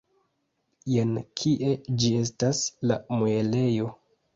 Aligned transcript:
Jen 0.93 1.11
kie 1.43 1.77
ĝi 2.01 2.13
estas, 2.25 2.67
la 2.93 3.03
muelejo! 3.15 3.97